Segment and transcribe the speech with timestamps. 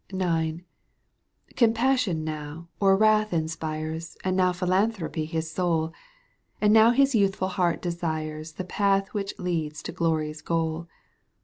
[0.11, 0.63] IX.
[1.55, 5.93] Compassion now or wrath inspires And now philanthropy his soul,
[6.59, 10.87] And now his youthful heart desires The path which leads to glory's goal.